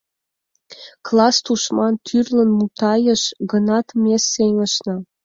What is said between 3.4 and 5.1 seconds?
гынат, ме сеҥышна!